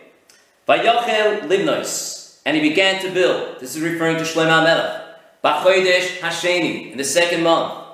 [0.68, 3.60] Vayachel Livnos, and he began to build.
[3.60, 5.04] This is referring to Shlomo Melech.
[5.44, 7.86] Bachodesh Hasheni, in the second month.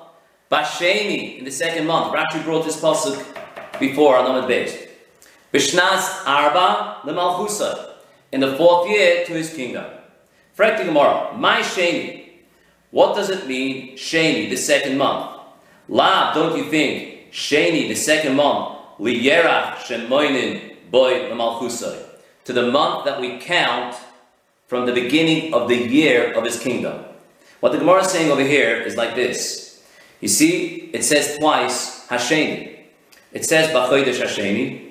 [0.50, 2.14] Basheni in the second month.
[2.14, 3.22] Rashi brought this pasuk
[3.78, 4.87] before on Amud Beis.
[5.52, 7.92] Bishnas Arba lemalchusa
[8.32, 9.86] in the fourth year to his kingdom.
[10.56, 12.28] Frekti Gemara, my Sheni.
[12.90, 15.40] What does it mean, Sheni, the second month?
[15.88, 22.06] Lab, don't you think, Sheni, the second month, liyerach shemoinin boy lemalchusa,
[22.44, 23.94] to the month that we count
[24.66, 27.04] from the beginning of the year of his kingdom.
[27.60, 29.82] What the Gemara is saying over here is like this.
[30.20, 32.78] You see, it says twice Hasheni.
[33.32, 34.87] It says B'chodesh Hasheni,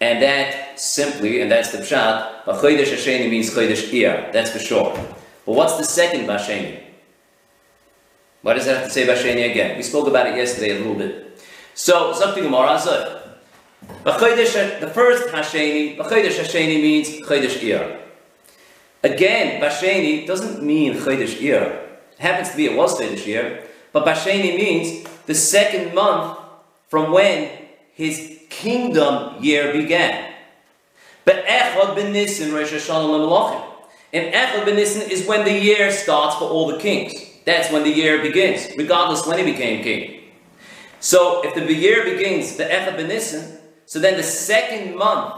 [0.00, 4.94] and that simply, and that's the pshat, B'chodesh Hasheni means Chodesh Iyar, that's for sure.
[5.44, 6.80] But what's the second Basheni?
[8.42, 9.76] Why does it have to say Basheni again?
[9.76, 11.38] We spoke about it yesterday a little bit.
[11.74, 13.18] So, something Gemara said.
[14.04, 17.98] The first Hasheni, B'chodesh Hasheni means Chodesh Iyar.
[19.02, 21.84] Again, Basheni doesn't mean Chodesh Iyar.
[22.12, 26.38] It happens to be it was Chodesh Iyar, but Basheni means the second month
[26.88, 27.50] from when
[27.92, 30.34] his kingdom year began.
[31.24, 33.66] But Echad ben Nisan Rosh Hashanah
[34.12, 37.14] And Echad ben Nisan is when the year starts for all the kings.
[37.46, 40.20] That's when the year begins, regardless when he became king.
[41.00, 45.34] So if the year begins, the Echad ben Nisan, so then the second month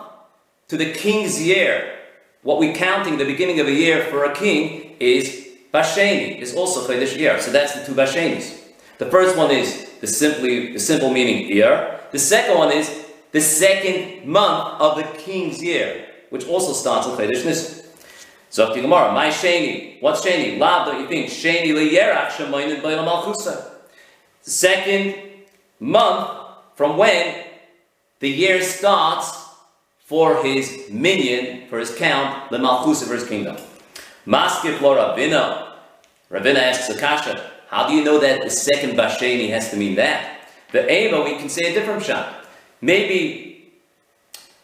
[0.68, 1.98] to the king's year,
[2.42, 6.86] what we're counting the beginning of a year for a king is Basheni is also
[6.86, 7.40] Chodesh Iyar.
[7.40, 8.58] So that's the two Bashenis.
[8.98, 12.00] The first one is the simply the simple meaning year.
[12.10, 13.01] The second one is
[13.32, 17.84] the second month of the king's year, which also starts with Chodesh Nisan.
[18.50, 20.00] Zokti Gemara, my Sheni.
[20.02, 20.58] What's Sheni?
[20.58, 21.30] Lav, don't you think?
[21.30, 23.70] Sheni liyerach shemoinin b'yam malchusa.
[24.42, 25.14] Second
[25.80, 26.30] month
[26.74, 27.44] from when
[28.20, 29.38] the year starts
[30.04, 33.56] for his minion, for his count, the malchusa for his kingdom.
[34.26, 35.72] Maskif lo Ravina.
[36.30, 40.40] Ravina asks Akasha, how do you know that the second Basheni has to mean that?
[40.72, 42.41] The Eva, we can say a different shot.
[42.82, 43.72] Maybe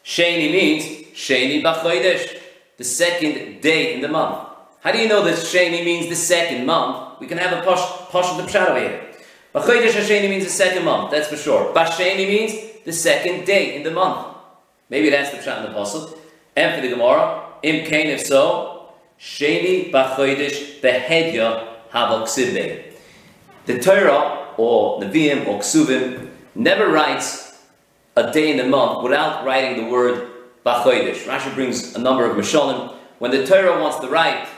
[0.04, 2.36] Sheni means Sheni Bachodesh,
[2.76, 4.48] the second day in the month.
[4.80, 7.20] How do you know that Sheni means the second month?
[7.20, 9.04] We can have a posh, posh of the over here.
[9.54, 11.72] Bachodesh Hasheni means the second month, that's for sure.
[11.72, 14.36] Basheni means the second day in the month.
[14.90, 16.18] Maybe that's the pshat in the apostle.
[16.56, 22.94] And for the Gemara, Im Kain, if so, Sheni Bachodesh Behedya Havoksivbe.
[23.66, 27.47] The Torah, or Nevi'im, or Ksuvim, never writes
[28.18, 30.28] a day in the month without writing the word
[30.66, 31.24] Bachodesh.
[31.24, 32.94] Rashi brings a number of Mishalim.
[33.20, 34.48] When the Torah wants to write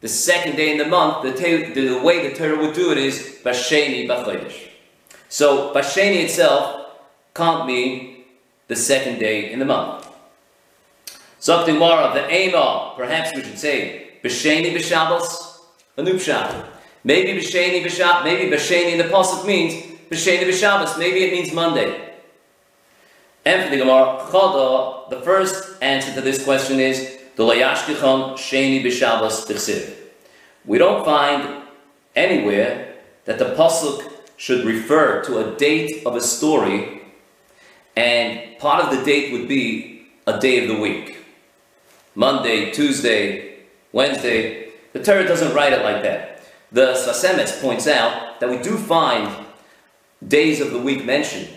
[0.00, 3.38] the second day in the month, the, the way the Torah would do it is
[3.42, 4.68] Basheni Bachodesh.
[5.28, 6.92] So Basheni itself
[7.34, 8.24] can't mean
[8.68, 10.08] the second day in the month.
[11.38, 15.60] Something more of the Ema, perhaps we should say, B'Sheni B'Shabbos,
[15.96, 16.66] a.
[17.04, 19.74] Maybe B'Sheni B'Shabbos, maybe B'Sheni in the Pasuk means
[20.10, 22.15] B'Sheni B'Shabbos, maybe it means Monday.
[23.46, 27.16] And for the Gemara, Choda, the first answer to this question is,
[28.36, 28.82] Sheni.
[30.64, 31.62] We don't find
[32.16, 37.02] anywhere that the Pasuk should refer to a date of a story
[37.94, 41.18] and part of the date would be a day of the week.
[42.16, 43.60] Monday, Tuesday,
[43.92, 44.72] Wednesday.
[44.92, 46.42] The Torah doesn't write it like that.
[46.72, 49.46] The Sfas Emes points out that we do find
[50.26, 51.48] days of the week mentioned.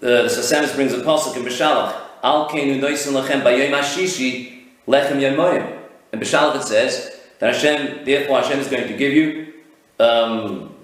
[0.00, 5.78] The, Sfas brings a pasuk in Beshalach, Al keinu noisin lechem bayom hashishi lechem yomoyim.
[6.12, 9.52] In Beshalach it says that Hashem, therefore Hashem is going to give you
[9.98, 10.74] um,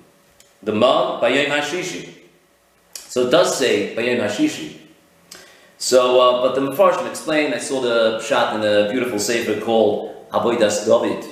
[0.62, 2.10] the ma bayom hashishi.
[2.94, 4.78] So it does say bayom hashishi.
[5.78, 10.30] So, uh, but the Mepharshim explained, I saw the shot in a beautiful sefer called
[10.30, 11.30] Avodas David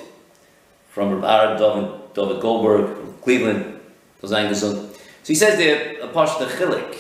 [0.90, 3.80] from Arab David, David Goldberg from Cleveland,
[4.20, 4.90] So
[5.26, 6.94] he says there, a Pashta Chilik,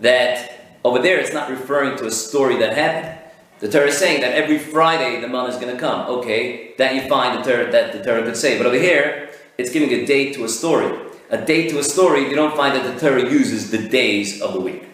[0.00, 3.18] that over there it's not referring to a story that happened.
[3.60, 6.06] The Torah is saying that every Friday the man is going to come.
[6.18, 8.56] Okay, that you find the Torah, that the Torah could say.
[8.56, 10.98] But over here, it's giving a date to a story.
[11.28, 14.54] A date to a story, you don't find that the Torah uses the days of
[14.54, 14.84] the week.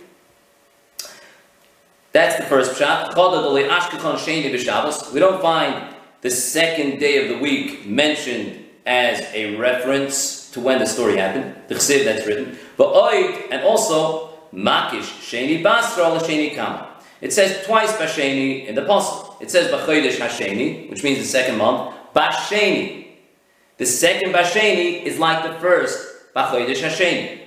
[2.12, 3.14] That's the first pshat.
[5.12, 10.78] We don't find the second day of the week mentioned as a reference to when
[10.78, 11.54] the story happened.
[11.68, 12.58] The chsiv that's written.
[12.76, 16.96] But oid, and also, makish, sheni basra, sheni kama.
[17.20, 19.42] It says twice basheni in the pasuk.
[19.42, 21.94] It says b'chodesh hasheni, which means the second month.
[22.14, 23.06] Basheni.
[23.78, 27.40] The second basheni is like the first b'chodesh hasheni.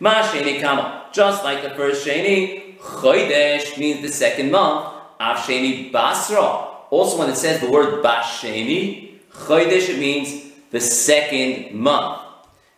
[0.00, 1.06] Ma sheni kama.
[1.12, 4.94] Just like the first sheni, Chodesh means the second month.
[5.20, 6.42] Avsheni Basra.
[6.90, 12.22] Also, when it says the word Basheni, Chodesh, it means the second month.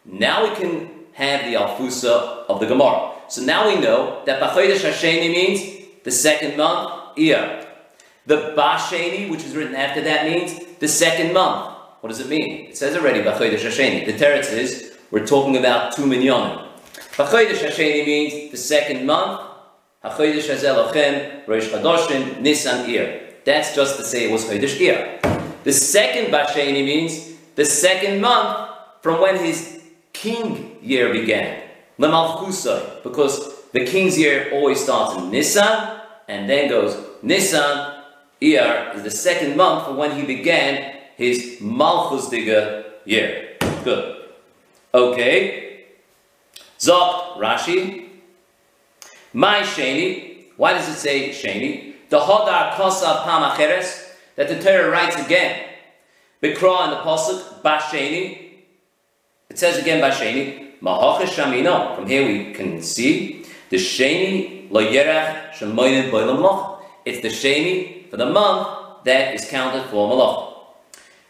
[0.05, 3.13] Now we can have the Alfusa of the Gemara.
[3.29, 7.67] So now we know that Bachodesh Hasheni means the second month, Iyar.
[8.27, 11.77] The Basheni, which is written after that, means the second month.
[12.01, 12.69] What does it mean?
[12.69, 14.07] It says already Bachodesh Hasheni.
[14.07, 16.67] The teretz is we're talking about two minyanim.
[17.13, 19.43] Bachodesh Hasheni means the second month,
[20.05, 20.85] HaChodesh Hazel
[21.47, 23.45] Rosh Chadoshin, Nisan Iyar.
[23.45, 25.65] That's just to say it was Chodesh Iyar.
[25.65, 28.71] The second Basheni means the second month
[29.03, 31.68] from when his king year began.
[31.99, 37.95] Lemalchusai, because the king's year always starts in Nisan and then goes Nisan.
[38.41, 43.57] Iyar is the second month when he began his Malchus Digger year.
[43.83, 44.17] Good.
[44.95, 45.87] Okay.
[46.79, 48.09] Zok Rashi.
[49.33, 51.95] My Sheni, why does it say Sheni?
[52.09, 55.69] The Hodar Kosa Pamacheres, that the Torah writes again.
[56.43, 58.53] Bikra in the Pasuk, Basheni.
[59.51, 60.68] It says again Basheni.
[60.81, 66.81] From here we can see the Sheni Lo Yerach Shemoynim Boilam.
[67.05, 70.55] It's the Sheni for the month that is counted for Malach.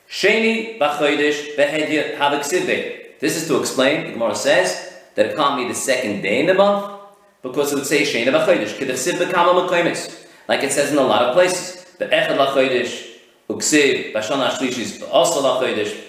[0.09, 5.67] Sheni Bachodesh Behedya Havik This is to explain, the Gemara says, that it can't be
[5.67, 7.01] the second day in the month,
[7.43, 11.23] because it would say Sheni B'Chodesh, Kedechsiv B'Kama M'Koimis, like it says in a lot
[11.23, 11.87] of places.
[11.99, 16.05] Be'echad L'Chodesh, Uksiv, B'Shana Shlishis, B'Osel L'Chodesh.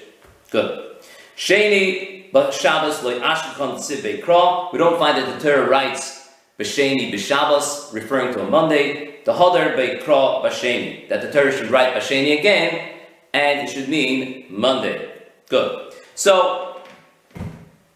[0.52, 0.98] Good.
[1.38, 4.72] Sheni B'Shabbos Lo Ashkechon Tziv Be'Kra.
[4.72, 9.08] We don't find that the Torah writes B'Sheni B'Shabbos, referring to a Monday.
[9.26, 12.98] The Hodar Be'Kra B'Sheni, that the Torah should write B'Sheni again,
[13.34, 15.12] and it should mean Monday.
[15.50, 15.94] Good.
[16.16, 16.82] So,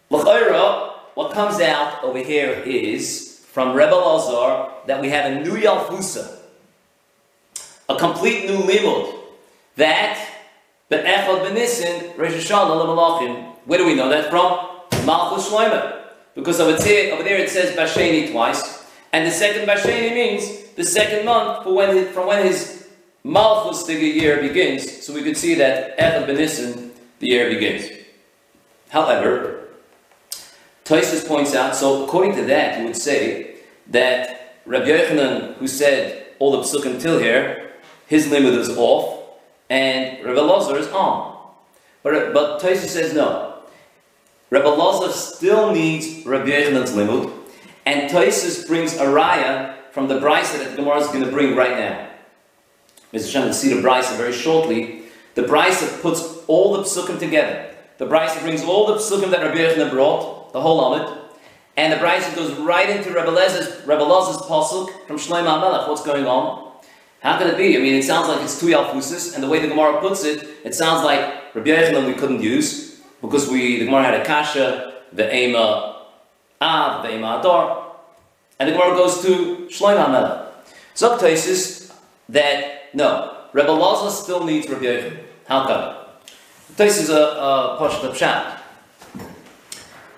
[0.09, 5.55] L'Choira, what comes out over here is from Rebbe Lazar that we have a new
[5.55, 6.39] Yalfusa,
[7.87, 9.19] a complete new limud,
[9.75, 10.19] that
[10.89, 13.52] the Echad Benisin, Rosh Hashanah.
[13.65, 15.05] Where do we know that from?
[15.05, 16.03] Malchus Shloimeh.
[16.35, 20.83] Because over there, over there it says Basheni twice, and the second Basheni means the
[20.83, 22.89] second month for when his, from when his
[23.23, 25.05] Malchus year begins.
[25.05, 27.89] So we could see that Echad Benisin, the year begins.
[28.89, 29.69] However,
[30.83, 33.55] Toisus points out, so according to that, you would say
[33.87, 37.71] that Rabbi Yochanan, who said all the psukim till here,
[38.07, 39.37] his limit is off,
[39.69, 41.53] and Rabbi Lazar is on.
[42.01, 43.52] But, but Toisus says no.
[44.53, 47.33] Rabbi Lazar still needs Rabbi Yochanan's limud,
[47.87, 51.75] and Toisus brings a raya from the brisa that Gemara is going to bring right
[51.75, 52.07] now.
[53.11, 53.31] Mr.
[53.31, 55.05] Shem will see the brisa very shortly.
[55.33, 57.73] The brisa puts all the psukim together.
[57.97, 61.17] The brisa brings all the psukim that Rabbi Yochanan brought, the whole Amid.
[61.75, 65.89] And the Brisa goes right into Lez's, Rebbe pasuk from Shlomo HaMelech.
[65.89, 66.73] What's going on?
[67.21, 67.75] How can it be?
[67.75, 70.47] I mean, it sounds like it's two Yalfusis, and the way the Gemara puts it,
[70.63, 72.92] it sounds like Rabbi Yochanan we couldn't use,
[73.23, 76.05] because we the Gemara had a kasha, the Ema
[76.61, 77.95] Av, the Ema Adar,
[78.59, 80.47] and the Gemara goes to Shlomo HaMelech.
[80.93, 81.91] Zok
[82.29, 85.17] that, no, Rebbe Lazar still needs Rabbi Yochanan.
[85.47, 85.95] How come?
[86.75, 88.59] Taisis is a, a Pashta Pshat.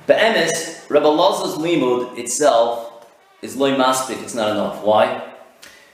[0.08, 3.08] Be'emes, Rebbe Lazar's limud itself
[3.42, 4.84] is loy maspik, it's not enough.
[4.84, 5.34] Why?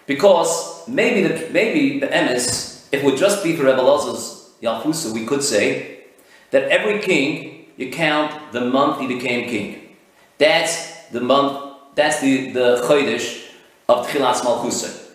[0.06, 5.14] Because maybe the maybe the emes, if it would just be for Rebbe Loz's Yalfusa,
[5.14, 5.91] we could say
[6.52, 9.96] that every king, you count the month he became king.
[10.38, 13.50] That's the month, that's the, the Chodesh
[13.90, 15.10] of Tchilas Malchusa.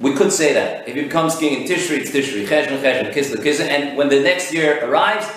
[0.00, 0.88] We could say that.
[0.88, 4.20] If he becomes king in Tishri, it's Tishri, Cheshvan, Cheshvan, Kislev, Kislev, and when the
[4.20, 5.30] next year arrives,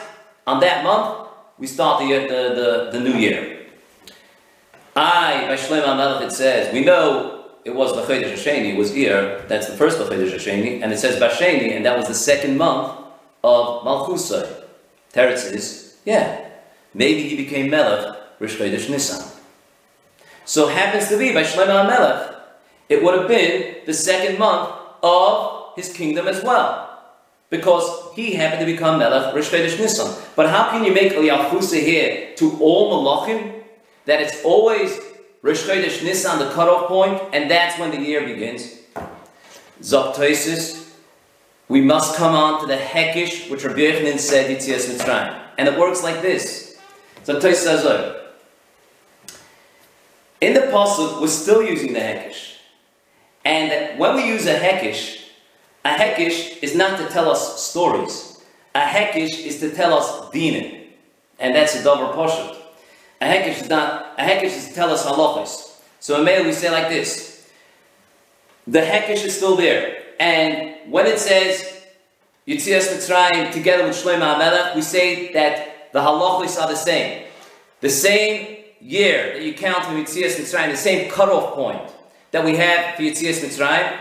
[0.48, 3.66] on that month, we start the, uh, the, the, the new year.
[4.96, 9.44] I, by Shlomo HaMelech, it says, we know it was B'chodesh Hasheni, it was here,
[9.48, 12.98] that's the first B'chodesh Hasheni, and it says Basheni, and that was the second month
[13.44, 14.67] of Malchusay.
[15.14, 16.50] Teretz is, yeah,
[16.94, 19.26] maybe he became Melech, Rish Chodesh Nisan.
[20.46, 22.36] So happens to be, by Shlomo HaMelech,
[22.90, 26.86] it would have been the second month of his kingdom as well.
[27.50, 30.14] Because he happened to become Melech Rish Chodesh Nisan.
[30.36, 33.64] But how can you make a Yafusa here to all Malachim
[34.06, 35.00] that it's always
[35.42, 38.78] Rish Chodesh Nisan, the cutoff point, and that's when the year begins?
[39.82, 40.87] Zoktoisis,
[41.70, 45.40] we must come on to the Hekish, which Rabbi Yochanan said Yitzias Mitzrayim.
[45.58, 46.78] And it works like this.
[47.26, 48.28] Zoktoisis says, oh,
[50.40, 52.54] in the Pasuk, we're still using the Hekish.
[53.44, 55.24] And when we use a Hekish,
[55.84, 58.42] a Hekish is not to tell us stories.
[58.76, 60.88] A Hekish is to tell us dinim.
[61.40, 62.56] And that's a double portion.
[63.20, 65.80] A Hekish is not, a Hekish is to tell us halachas.
[66.00, 67.50] So in Mele we say like this.
[68.68, 70.04] The Hekish is still there.
[70.20, 71.84] And when it says
[72.48, 77.26] Yitzias Mitzrayim together with Shlomo HaMelech, we say that the halachos are the same.
[77.82, 81.92] The same year that you count from Yitzias Mitzrayim, the same cutoff point
[82.32, 84.00] that we have for Yitzias Mitzrayim,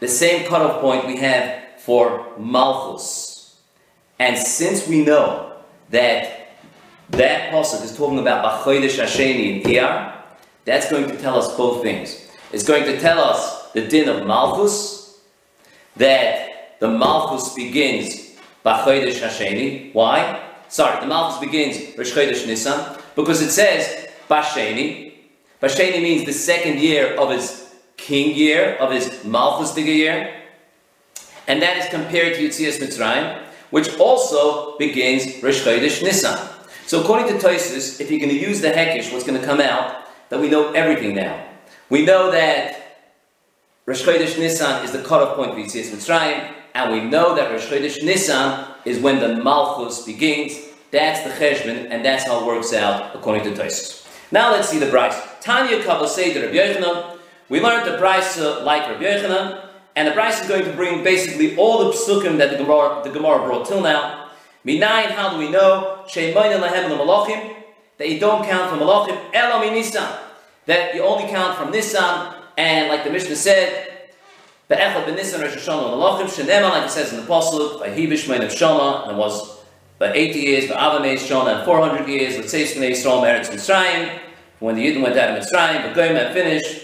[0.00, 3.60] the same cutoff point we have for Malchus.
[4.18, 5.56] And since we know
[5.90, 6.48] that
[7.10, 10.14] that pasuk is talking about Bachodesh Hasheni in Iyar,
[10.64, 12.28] that's going to tell us both things.
[12.52, 15.03] It's going to tell us the din of Malchus,
[15.96, 19.92] that the Malchus begins Bachodesh Hasheni.
[19.92, 20.40] Why?
[20.68, 25.14] Sorry, the Malchus begins Rosh Chodesh Nisan, because it says Basheni.
[25.62, 30.34] Basheni means the second year of his king year of his Malchus Diga year,
[31.46, 33.40] and that is compared to Yitzias Mitzrayim,
[33.70, 36.48] which also begins Rosh Chodesh Nisan.
[36.86, 39.60] So according to Tosis, if you're going to use the Hekish, what's going to come
[39.60, 41.46] out, that we know everything now.
[41.88, 42.83] We know that
[43.86, 47.66] Rosh Chodesh Nisan is the cutoff point for Yitzias Mitzrayim, and we know that Rosh
[47.66, 50.58] Chodesh Nisan is when the Malchus begins.
[50.90, 54.06] That's the Cheshbon, and that's how it works out according to Tosis.
[54.32, 55.22] Now let's see the brisa.
[55.42, 57.18] Tanya Kabbalah Seder Rabbi Yochanan,
[57.50, 61.54] we learned the Brisa like Rabbi Yochanan, and the brisa is going to bring basically
[61.58, 64.30] all the psukim that the Gemara, the Gemara brought till now.
[64.64, 66.06] Minayin, how do we know?
[66.06, 67.54] lahem malachim
[67.98, 70.10] that you don't count from malachim, elo Nisan,
[70.64, 73.90] that you only count from Nisan, and like the Mishnah said,
[74.68, 77.88] the Echad ben Nisan Rosh Hashanah malachim shenema, like it says in the Pasuk, by
[77.88, 79.60] Hibish Mein of Shana, and was
[79.98, 84.18] by 80 years, by Avamei Shana, and 400 years, say Snei Yisrael Meretz Mitzrayim,
[84.60, 86.82] when the Yidden went out of Mitzrayim, but Goyim had finished,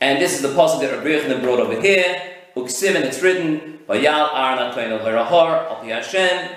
[0.00, 2.34] and this is the passage that Rabbi Yochanan brought over here.
[2.54, 6.50] Uksiv, and it's written, Vayal Arna Kohen El Harahar, Al Hashem.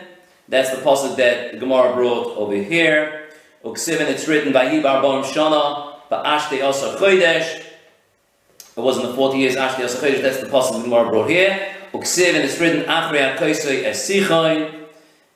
[0.48, 3.30] That's the passage that the Gemara brought over here.
[3.64, 7.66] Uksiv, and it's written, Vayi Barbon Shana, Ba'ashte Osa Chodesh.
[8.80, 11.76] It was in the 40 years, Osa Chodesh, that's the passage the Gemara brought here.
[11.92, 14.86] Uksiv, and it's written, Achri HaKoisoi Esichoin.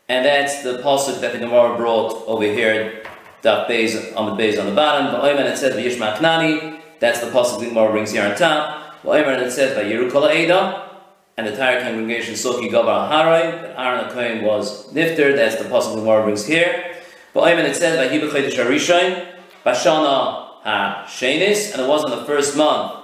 [0.07, 3.03] And that's the passage that the Gemara brought over here,
[3.41, 5.07] Daf Beis, on the base on the bottom.
[5.07, 6.79] Va'oiman, it says, V'yishma Knani.
[7.01, 9.03] That's the pasuk the Gemara brings here on top.
[9.05, 11.01] Aaron it says by Yerukala Eda,
[11.35, 15.95] and the entire congregation Soki Gabar Harai, that Aaron Kohen was Nifter, that's the pasuk
[15.95, 16.95] the Gemara brings here.
[17.33, 19.27] But it says by Hibachayt Sharishain,
[19.65, 23.02] Bashana Ha Shenis, and it was on the first month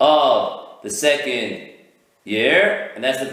[0.00, 1.70] of the second
[2.24, 3.26] year, and that's the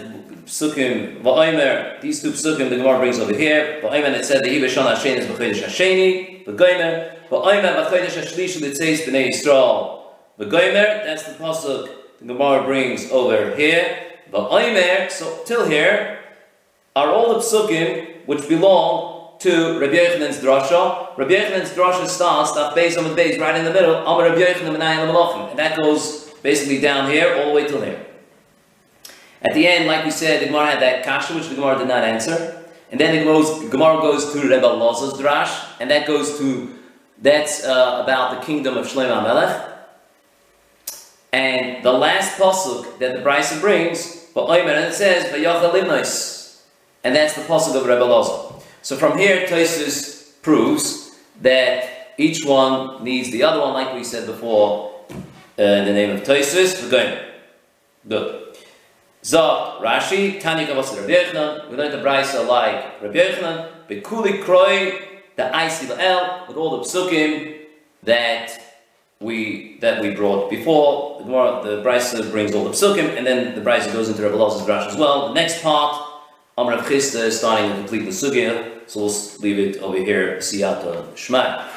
[0.46, 3.80] Psukim Va'aymer, these two Psukim the Gemara brings over here.
[3.82, 10.02] Va'aymer it said the Hibashana Shenis B'Chodesh Hasheni, V'Goymer, Va'aymer B'Chodesh Hashlish L'Tzeis B'nei Yisrael,
[10.38, 11.88] the that's the pasuk
[12.18, 13.98] the Gemara brings over here.
[14.30, 16.18] The Oimer, so till here,
[16.96, 21.16] are all the psukim which belong to Rabbi Yochanan's drasha.
[21.16, 23.94] Rabbi Yochanan's drasha starts that base on the base right in the middle.
[23.96, 28.04] Amar Rabbi Malachim, and that goes basically down here all the way till here.
[29.42, 31.88] At the end, like we said, the Gemara had that kasha which the Gemara did
[31.88, 36.78] not answer, and then goes, Gemara goes to Rebbe Loz's drash, and that goes to
[37.20, 39.68] that's uh, about the kingdom of Shlomo Melech.
[41.32, 45.32] And the last pasuk that the Bryson brings, and it says,
[47.04, 48.62] and that's the pasuk of Rebbe Loza.
[48.82, 54.26] So from here, Tosis proves that each one needs the other one, like we said
[54.26, 54.91] before.
[55.62, 56.82] Uh, in the name of Toisus.
[56.82, 57.18] We're going.
[58.08, 58.56] Good.
[59.22, 61.70] Zot Rashi, Tanya Gavos Rabbi Yochanan.
[61.70, 63.68] We learned the Brisa like Rabbi Yochanan.
[63.88, 65.00] Bekuli Kroi,
[65.36, 67.58] the Aisi El, with all the psukim
[68.02, 68.60] that
[69.20, 71.18] we that we brought before.
[71.18, 74.66] The Gemara, the Brisa brings all the psukim, and then the Brisa goes into Elazar's
[74.66, 75.28] Rashi as well.
[75.28, 76.04] The next part,
[76.58, 80.38] Amr Chisda is starting to complete the sugya, so we'll leave it over here.
[80.38, 81.68] Siyata Shmai.